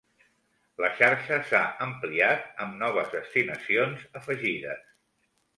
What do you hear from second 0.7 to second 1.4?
La xarxa